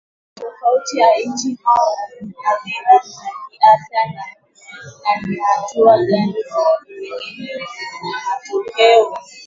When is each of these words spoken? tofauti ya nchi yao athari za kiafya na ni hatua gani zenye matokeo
tofauti 0.39 0.99
ya 0.99 1.07
nchi 1.25 1.57
yao 1.65 1.95
athari 2.21 3.09
za 3.09 3.27
kiafya 3.51 4.05
na 4.15 5.27
ni 5.27 5.37
hatua 5.39 5.97
gani 5.97 6.33
zenye 6.51 7.67
matokeo 8.13 9.17